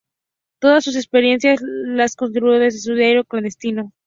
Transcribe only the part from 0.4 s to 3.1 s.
Todas sus experiencias las describió en su